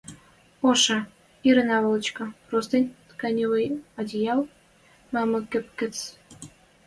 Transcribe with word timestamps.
Ошы, 0.69 0.95
ире 1.47 1.61
наволочка, 1.71 2.23
простынь, 2.47 2.93
тканевӹй 3.09 3.67
одеял, 3.99 4.41
мамык 5.13 5.45
кӹпцӹк. 5.77 6.11